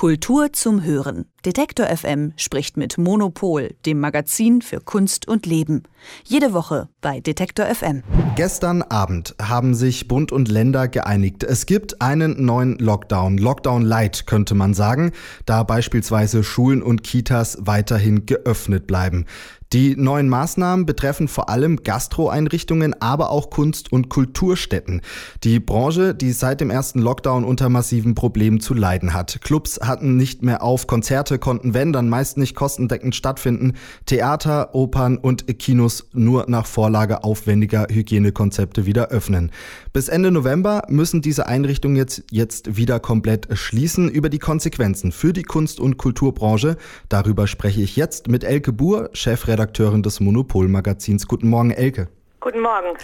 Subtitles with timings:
[0.00, 1.26] Kultur zum Hören.
[1.46, 5.84] Detektor FM spricht mit Monopol, dem Magazin für Kunst und Leben.
[6.22, 8.02] Jede Woche bei Detektor FM.
[8.36, 11.42] Gestern Abend haben sich Bund und Länder geeinigt.
[11.42, 13.38] Es gibt einen neuen Lockdown.
[13.38, 15.12] Lockdown Light könnte man sagen,
[15.46, 19.24] da beispielsweise Schulen und Kitas weiterhin geöffnet bleiben.
[19.72, 25.00] Die neuen Maßnahmen betreffen vor allem Gastroeinrichtungen, aber auch Kunst- und Kulturstätten.
[25.44, 29.40] Die Branche, die seit dem ersten Lockdown unter massiven Problemen zu leiden hat.
[29.42, 33.74] Clubs hatten nicht mehr auf, Konzerte konnten, wenn, dann meist nicht kostendeckend stattfinden.
[34.06, 39.52] Theater, Opern und Kinos nur nach Vorlage aufwendiger Hygienekonzepte wieder öffnen.
[39.92, 44.08] Bis Ende November müssen diese Einrichtungen jetzt, jetzt wieder komplett schließen.
[44.10, 46.76] Über die Konsequenzen für die Kunst- und Kulturbranche,
[47.08, 51.26] darüber spreche ich jetzt mit Elke Buhr, Chefredakteurin des Monopol-Magazins.
[51.26, 52.08] Guten Morgen, Elke.
[52.40, 52.96] Guten Morgen.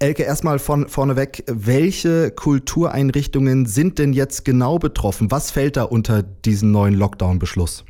[0.00, 5.32] Elke, erstmal von vorneweg, welche Kultureinrichtungen sind denn jetzt genau betroffen?
[5.32, 7.84] Was fällt da unter diesen neuen Lockdown-Beschluss?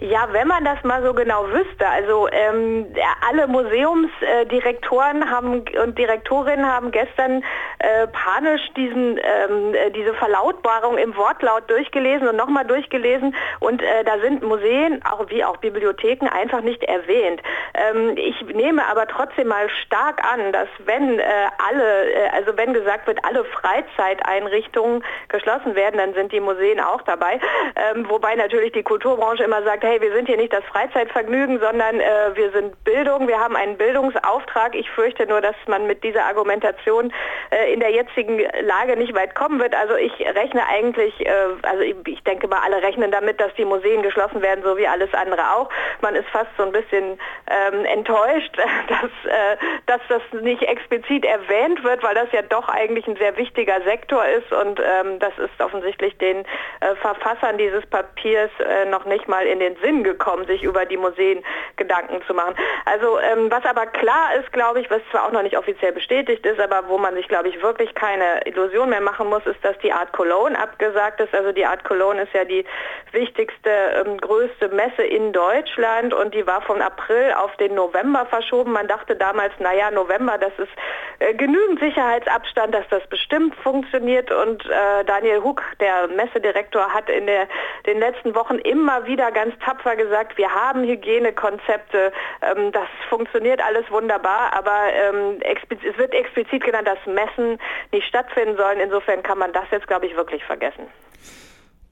[0.00, 2.86] Ja, wenn man das mal so genau wüsste, also ähm,
[3.28, 7.44] alle Museumsdirektoren haben und Direktorinnen haben gestern
[7.80, 14.02] äh, panisch diesen, ähm, äh, diese Verlautbarung im Wortlaut durchgelesen und nochmal durchgelesen und äh,
[14.04, 17.42] da sind Museen, auch wie auch Bibliotheken, einfach nicht erwähnt.
[17.74, 21.24] Ähm, ich nehme aber trotzdem mal stark an, dass wenn äh,
[21.68, 27.02] alle, äh, also wenn gesagt wird, alle Freizeiteinrichtungen geschlossen werden, dann sind die Museen auch
[27.02, 27.38] dabei.
[27.76, 31.98] Ähm, wobei natürlich die Kulturbranche immer sagt, hey, wir sind hier nicht das Freizeitvergnügen, sondern
[31.98, 34.76] äh, wir sind Bildung, wir haben einen Bildungsauftrag.
[34.76, 37.12] Ich fürchte nur, dass man mit dieser Argumentation
[37.50, 39.74] äh, in der jetzigen Lage nicht weit kommen wird.
[39.74, 41.32] Also ich rechne eigentlich, äh,
[41.62, 44.86] also ich, ich, denke mal, alle rechnen damit, dass die Museen geschlossen werden, so wie
[44.86, 45.68] alles andere auch.
[46.02, 48.56] Man ist fast so ein bisschen ähm, enttäuscht,
[48.88, 53.36] dass, äh, dass das nicht explizit erwähnt wird, weil das ja doch eigentlich ein sehr
[53.36, 56.44] wichtiger Sektor ist und ähm, das ist offensichtlich den
[56.78, 60.96] äh, Verfassern dieses Papiers äh, noch nicht mal in den Sinn gekommen, sich über die
[60.96, 61.42] Museen
[61.76, 62.54] Gedanken zu machen.
[62.84, 66.44] Also ähm, was aber klar ist, glaube ich, was zwar auch noch nicht offiziell bestätigt
[66.44, 69.78] ist, aber wo man sich, glaube ich, wirklich keine Illusion mehr machen muss, ist, dass
[69.78, 71.34] die Art Cologne abgesagt ist.
[71.34, 72.64] Also die Art Cologne ist ja die
[73.12, 78.72] wichtigste, ähm, größte Messe in Deutschland und die war von April auf den November verschoben.
[78.72, 80.72] Man dachte damals, naja, November, das ist
[81.18, 87.26] äh, genügend Sicherheitsabstand, dass das bestimmt funktioniert und äh, Daniel Huck, der Messedirektor, hat in
[87.26, 87.46] der,
[87.86, 93.90] den letzten Wochen immer wieder ganz tapfer gesagt, wir haben Hygienekonzepte, ähm, das funktioniert alles
[93.90, 97.58] wunderbar, aber ähm, es wird explizit genannt, dass Messen
[97.92, 98.80] nicht stattfinden sollen.
[98.80, 100.86] Insofern kann man das jetzt, glaube ich, wirklich vergessen.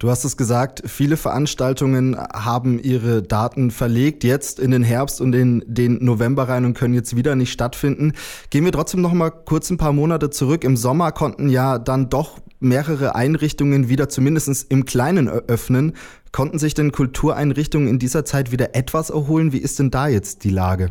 [0.00, 5.34] Du hast es gesagt, viele Veranstaltungen haben ihre Daten verlegt, jetzt in den Herbst und
[5.34, 8.12] in den November rein und können jetzt wieder nicht stattfinden.
[8.50, 10.62] Gehen wir trotzdem noch mal kurz ein paar Monate zurück.
[10.62, 15.94] Im Sommer konnten ja dann doch mehrere Einrichtungen wieder zumindest im Kleinen öffnen.
[16.32, 19.52] Konnten sich denn Kultureinrichtungen in dieser Zeit wieder etwas erholen?
[19.52, 20.90] Wie ist denn da jetzt die Lage?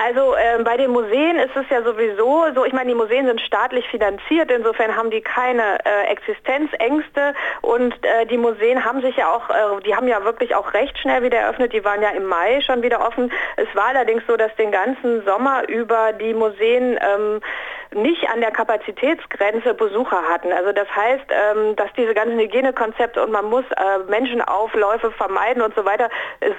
[0.00, 3.40] Also äh, bei den Museen ist es ja sowieso so, ich meine, die Museen sind
[3.40, 9.28] staatlich finanziert, insofern haben die keine äh, Existenzängste und äh, die Museen haben sich ja
[9.28, 12.26] auch, äh, die haben ja wirklich auch recht schnell wieder eröffnet, die waren ja im
[12.26, 13.32] Mai schon wieder offen.
[13.56, 17.40] Es war allerdings so, dass den ganzen Sommer über die Museen ähm,
[17.94, 20.52] nicht an der Kapazitätsgrenze Besucher hatten.
[20.52, 25.74] Also das heißt, ähm, dass diese ganzen Hygienekonzepte und man muss äh, Menschenaufläufe vermeiden und
[25.74, 26.10] so weiter,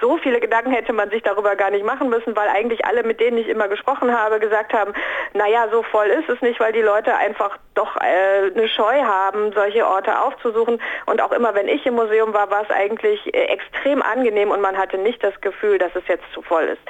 [0.01, 3.19] so viele Gedanken hätte man sich darüber gar nicht machen müssen, weil eigentlich alle, mit
[3.19, 4.93] denen ich immer gesprochen habe, gesagt haben,
[5.33, 9.51] naja, so voll ist es nicht, weil die Leute einfach doch äh, eine Scheu haben,
[9.53, 10.81] solche Orte aufzusuchen.
[11.05, 14.61] Und auch immer, wenn ich im Museum war, war es eigentlich äh, extrem angenehm und
[14.61, 16.81] man hatte nicht das Gefühl, dass es jetzt zu voll ist.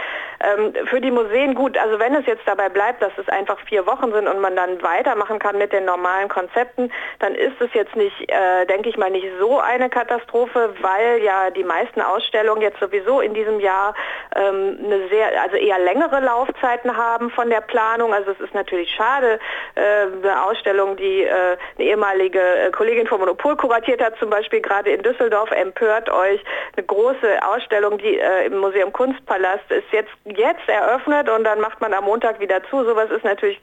[0.41, 3.85] Ähm, für die Museen gut, also wenn es jetzt dabei bleibt, dass es einfach vier
[3.85, 7.95] Wochen sind und man dann weitermachen kann mit den normalen Konzepten, dann ist es jetzt
[7.95, 12.79] nicht, äh, denke ich mal, nicht so eine Katastrophe, weil ja die meisten Ausstellungen jetzt
[12.79, 13.93] sowieso in diesem Jahr
[14.35, 18.13] ähm, eine sehr, also eher längere Laufzeiten haben von der Planung.
[18.13, 19.39] Also es ist natürlich schade,
[19.75, 19.81] äh,
[20.23, 24.91] eine Ausstellung, die äh, eine ehemalige äh, Kollegin vom Monopol kuratiert hat, zum Beispiel gerade
[24.91, 26.43] in Düsseldorf, empört euch.
[26.75, 31.81] Eine große Ausstellung, die äh, im Museum Kunstpalast ist jetzt jetzt eröffnet und dann macht
[31.81, 32.83] man am Montag wieder zu.
[32.83, 33.59] Sowas ist natürlich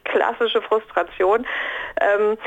[0.61, 1.45] Frustration.
[2.01, 2.37] Ähm,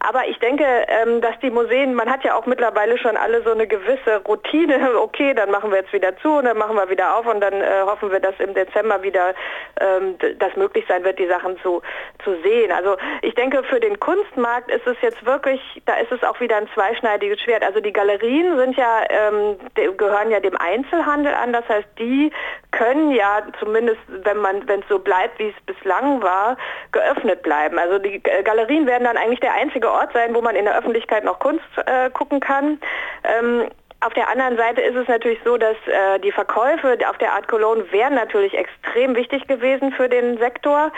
[0.00, 3.52] aber ich denke, ähm, dass die Museen, man hat ja auch mittlerweile schon alle so
[3.52, 4.90] eine gewisse Routine.
[5.00, 7.54] Okay, dann machen wir jetzt wieder zu und dann machen wir wieder auf und dann
[7.54, 9.34] äh, hoffen wir, dass im Dezember wieder
[9.80, 11.80] ähm, das möglich sein wird, die Sachen zu,
[12.22, 12.70] zu sehen.
[12.70, 16.56] Also ich denke, für den Kunstmarkt ist es jetzt wirklich, da ist es auch wieder
[16.56, 17.64] ein zweischneidiges Schwert.
[17.64, 19.56] Also die Galerien sind ja, ähm,
[19.96, 21.52] gehören ja dem Einzelhandel an.
[21.52, 22.30] Das heißt, die
[22.72, 26.56] können ja zumindest, wenn wenn es so bleibt, wie es bislang war,
[26.92, 27.78] geöffnet bleiben.
[27.78, 30.76] Also die Galerien werden werden dann eigentlich der einzige Ort sein, wo man in der
[30.76, 32.78] Öffentlichkeit noch Kunst äh, gucken kann.
[33.24, 33.68] Ähm,
[34.00, 37.48] auf der anderen Seite ist es natürlich so, dass äh, die Verkäufe auf der Art
[37.48, 40.92] Cologne wären natürlich extrem wichtig gewesen für den Sektor.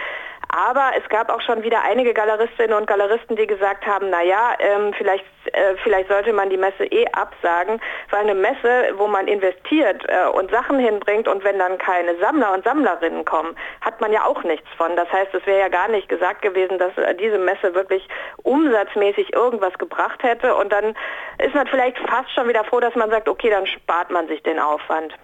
[0.53, 4.93] Aber es gab auch schon wieder einige Galeristinnen und Galeristen, die gesagt haben, naja, ähm,
[4.99, 10.05] vielleicht, äh, vielleicht sollte man die Messe eh absagen, weil eine Messe, wo man investiert
[10.09, 14.27] äh, und Sachen hinbringt und wenn dann keine Sammler und Sammlerinnen kommen, hat man ja
[14.27, 14.95] auch nichts von.
[14.95, 18.07] Das heißt, es wäre ja gar nicht gesagt gewesen, dass äh, diese Messe wirklich
[18.43, 20.55] umsatzmäßig irgendwas gebracht hätte.
[20.55, 20.95] Und dann
[21.39, 24.43] ist man vielleicht fast schon wieder froh, dass man sagt, okay, dann spart man sich
[24.43, 25.15] den Aufwand.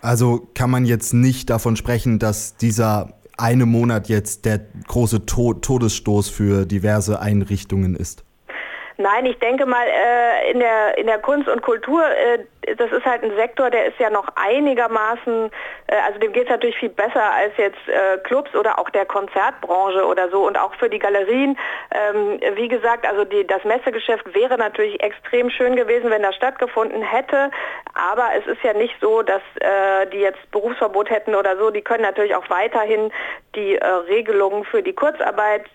[0.00, 5.62] Also kann man jetzt nicht davon sprechen, dass dieser eine Monat jetzt der große Tod
[5.62, 8.24] Todesstoß für diverse Einrichtungen ist?
[9.00, 13.04] Nein, ich denke mal, äh, in, der, in der Kunst und Kultur, äh, das ist
[13.04, 15.52] halt ein Sektor, der ist ja noch einigermaßen,
[15.86, 19.06] äh, also dem geht es natürlich viel besser als jetzt äh, Clubs oder auch der
[19.06, 21.56] Konzertbranche oder so und auch für die Galerien.
[21.92, 27.00] Ähm, wie gesagt, also die, das Messegeschäft wäre natürlich extrem schön gewesen, wenn das stattgefunden
[27.00, 27.52] hätte,
[27.94, 31.70] aber es ist ja nicht so, dass äh, die jetzt Berufsverbot hätten oder so.
[31.70, 33.12] Die können natürlich auch weiterhin
[33.54, 35.66] die äh, Regelungen für die Kurzarbeit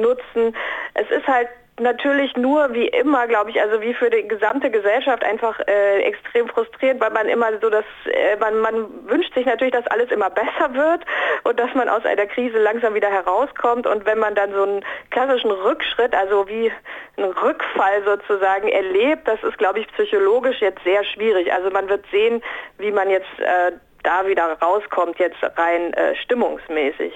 [0.00, 0.56] nutzen.
[0.94, 1.48] Es ist halt
[1.80, 6.48] natürlich nur wie immer, glaube ich, also wie für die gesamte Gesellschaft einfach äh, extrem
[6.48, 10.30] frustrierend, weil man immer so das, äh, man, man wünscht sich natürlich, dass alles immer
[10.30, 11.04] besser wird
[11.44, 14.84] und dass man aus einer Krise langsam wieder herauskommt und wenn man dann so einen
[15.10, 16.70] klassischen Rückschritt, also wie
[17.16, 21.52] einen Rückfall sozusagen erlebt, das ist, glaube ich, psychologisch jetzt sehr schwierig.
[21.52, 22.42] Also man wird sehen,
[22.78, 23.72] wie man jetzt äh,
[24.02, 27.12] da wieder rauskommt, jetzt rein äh, stimmungsmäßig.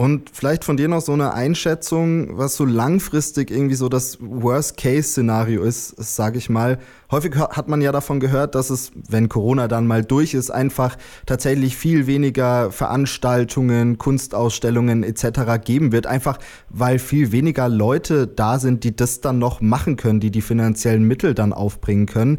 [0.00, 5.62] Und vielleicht von dir noch so eine Einschätzung, was so langfristig irgendwie so das Worst-Case-Szenario
[5.62, 6.78] ist, sage ich mal.
[7.10, 10.96] Häufig hat man ja davon gehört, dass es, wenn Corona dann mal durch ist, einfach
[11.26, 15.62] tatsächlich viel weniger Veranstaltungen, Kunstausstellungen etc.
[15.62, 16.38] geben wird, einfach
[16.70, 21.02] weil viel weniger Leute da sind, die das dann noch machen können, die die finanziellen
[21.02, 22.38] Mittel dann aufbringen können.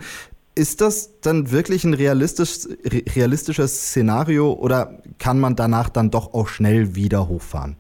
[0.54, 2.68] Ist das dann wirklich ein realistisch,
[3.16, 7.78] realistisches Szenario oder kann man danach dann doch auch schnell wieder hochfahren?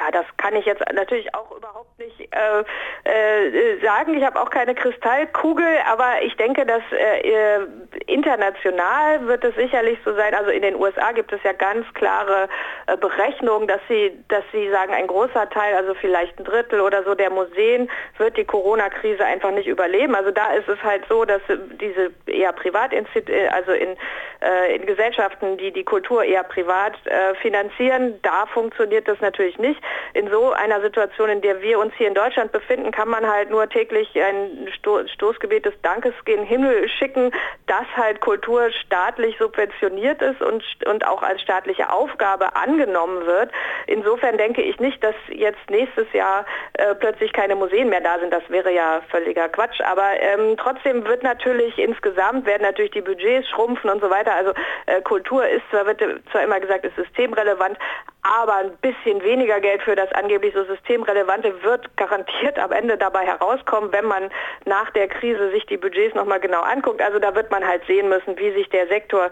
[0.00, 2.60] Ja, das kann ich jetzt natürlich auch überhaupt nicht äh,
[3.04, 4.14] äh, sagen.
[4.16, 7.60] Ich habe auch keine Kristallkugel, aber ich denke, dass äh,
[8.06, 10.34] international wird es sicherlich so sein.
[10.34, 12.48] Also in den USA gibt es ja ganz klare
[12.86, 17.04] äh, Berechnungen, dass sie, dass sie sagen, ein großer Teil, also vielleicht ein Drittel oder
[17.04, 20.14] so der Museen wird die Corona-Krise einfach nicht überleben.
[20.14, 21.42] Also da ist es halt so, dass
[21.78, 23.98] diese eher Privatinstitute, äh, also in,
[24.40, 26.94] äh, in Gesellschaften, die die Kultur eher privat
[27.42, 29.80] finanzieren, da funktioniert das natürlich nicht
[30.14, 33.50] in so einer Situation, in der wir uns hier in Deutschland befinden, kann man halt
[33.50, 37.30] nur täglich ein Sto Stoßgebet des Dankes gen Himmel schicken,
[37.66, 43.50] dass halt Kultur staatlich subventioniert ist und, und auch als staatliche Aufgabe angenommen wird.
[43.86, 46.44] Insofern denke ich nicht, dass jetzt nächstes Jahr
[46.74, 48.32] äh, plötzlich keine Museen mehr da sind.
[48.32, 49.80] Das wäre ja völliger Quatsch.
[49.80, 54.34] Aber ähm, trotzdem wird natürlich insgesamt, werden natürlich die Budgets schrumpfen und so weiter.
[54.34, 54.52] Also
[54.86, 57.78] äh, Kultur ist, zwar wird zwar immer gesagt, ist systemrelevant,
[58.22, 63.24] aber ein bisschen weniger Geld für das angeblich so systemrelevante wird garantiert am Ende dabei
[63.24, 64.30] herauskommen, wenn man
[64.66, 67.00] nach der Krise sich die Budgets nochmal genau anguckt.
[67.00, 69.30] Also da wird man halt sehen müssen, wie sich der Sektor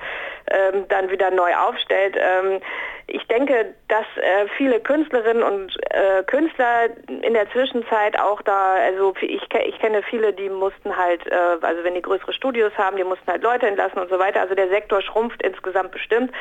[0.51, 2.17] ähm, dann wieder neu aufstellt.
[2.19, 2.61] Ähm,
[3.11, 9.15] ich denke, dass äh, viele Künstlerinnen und äh, Künstler in der Zwischenzeit auch da, also
[9.23, 13.05] ich, ich kenne viele, die mussten halt, äh, also wenn die größere Studios haben, die
[13.05, 14.43] mussten halt Leute entlassen und so weiter.
[14.43, 16.33] Also der Sektor schrumpft insgesamt bestimmt.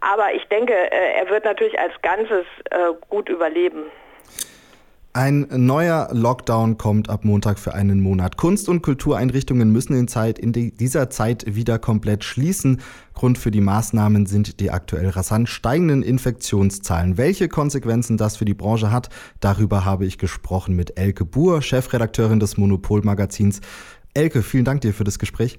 [0.00, 3.84] Aber ich denke, äh, er wird natürlich als Ganzes äh, gut überleben.
[5.12, 8.36] Ein neuer Lockdown kommt ab Montag für einen Monat.
[8.36, 12.80] Kunst- und Kultureinrichtungen müssen in, Zeit, in dieser Zeit wieder komplett schließen.
[13.12, 17.18] Grund für die Maßnahmen sind die aktuell rasant steigenden Infektionszahlen.
[17.18, 19.08] Welche Konsequenzen das für die Branche hat,
[19.40, 23.62] darüber habe ich gesprochen mit Elke Buhr, Chefredakteurin des Monopol-Magazins.
[24.14, 25.58] Elke, vielen Dank dir für das Gespräch.